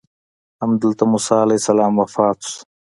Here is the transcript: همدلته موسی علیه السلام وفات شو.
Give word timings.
همدلته 0.61 1.03
موسی 1.11 1.35
علیه 1.45 1.59
السلام 1.61 1.93
وفات 2.01 2.39
شو. 2.49 2.57